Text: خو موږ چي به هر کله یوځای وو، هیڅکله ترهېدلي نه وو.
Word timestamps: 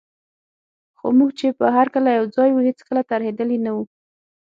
خو 0.97 1.07
موږ 1.17 1.31
چي 1.39 1.47
به 1.59 1.67
هر 1.77 1.87
کله 1.95 2.09
یوځای 2.17 2.49
وو، 2.51 2.65
هیڅکله 2.69 3.01
ترهېدلي 3.11 3.57
نه 3.65 3.71
وو. 3.75 3.83